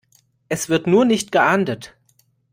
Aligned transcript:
Es 0.49 0.67
wird 0.67 0.87
nur 0.87 1.05
nicht 1.05 1.31
geahndet. 1.31 1.93